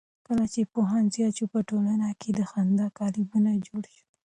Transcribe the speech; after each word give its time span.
کله 0.27 0.45
چې 0.53 0.61
پوهاوی 0.73 1.13
زیات 1.15 1.33
شو، 1.37 1.45
په 1.53 1.59
ټوله 1.69 1.91
نړۍ 2.03 2.15
کې 2.21 2.47
خندا 2.51 2.87
کلبونه 2.97 3.49
جوړ 3.67 3.83
شول. 3.95 4.05